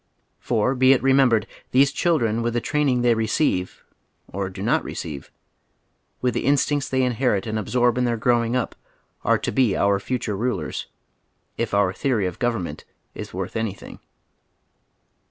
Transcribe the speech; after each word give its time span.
For, 0.39 0.73
be 0.73 0.93
it 0.93 1.03
remem 1.03 1.29
bered, 1.29 1.45
these 1.69 1.91
children 1.91 2.41
with 2.41 2.55
the 2.55 2.59
training 2.59 3.03
they 3.03 3.13
receive— 3.13 3.83
or 4.33 4.49
do 4.49 4.63
not 4.63 4.83
receive— 4.83 5.29
with 6.21 6.33
the 6.33 6.43
instincts 6.47 6.89
they 6.89 7.03
inherit 7.03 7.45
and 7.45 7.59
absorb 7.59 7.99
in 7.99 8.05
their 8.05 8.17
growing 8.17 8.55
up, 8.55 8.75
are 9.23 9.37
to 9.37 9.51
be 9.51 9.77
our 9.77 9.99
future 9.99 10.35
rnlers, 10.35 10.85
if 11.55 11.69
onr 11.69 11.95
theory 11.95 12.25
of 12.25 12.39
government 12.39 12.83
is 13.13 13.31
worth 13.31 13.55
anything. 13.55 13.99